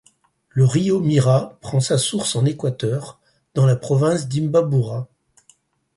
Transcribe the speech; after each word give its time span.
Le 0.49 0.65
río 0.65 0.99
Mira 0.99 1.59
prend 1.61 1.79
sa 1.79 1.99
source 1.99 2.35
en 2.35 2.43
Équateur, 2.45 3.19
dans 3.53 3.67
la 3.67 3.75
province 3.75 4.27
d'Imbabura. 4.27 5.07